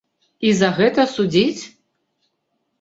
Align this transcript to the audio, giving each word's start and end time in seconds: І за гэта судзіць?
І 0.47 0.53
за 0.61 0.69
гэта 0.79 1.07
судзіць? 1.13 1.63